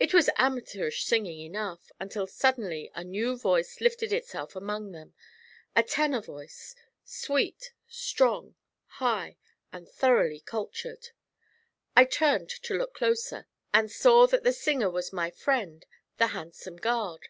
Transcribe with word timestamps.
It 0.00 0.14
was 0.14 0.30
amateurish 0.38 1.04
singing 1.04 1.38
enough, 1.40 1.92
until 2.00 2.26
suddenly 2.26 2.90
a 2.94 3.04
new 3.04 3.36
voice 3.36 3.82
lifted 3.82 4.10
itself 4.10 4.56
among 4.56 4.92
them 4.92 5.12
a 5.76 5.82
tenor 5.82 6.22
voice 6.22 6.74
sweet, 7.04 7.74
strong, 7.86 8.54
high, 8.96 9.36
and 9.70 9.86
thoroughly 9.86 10.40
cultured. 10.40 11.10
I 11.94 12.06
turned 12.06 12.48
to 12.48 12.72
look 12.78 12.94
closer, 12.94 13.46
and 13.74 13.90
saw 13.92 14.26
that 14.28 14.42
the 14.42 14.54
singer 14.54 14.88
was 14.88 15.12
my 15.12 15.30
friend, 15.30 15.84
the 16.16 16.28
handsome 16.28 16.76
guard. 16.76 17.28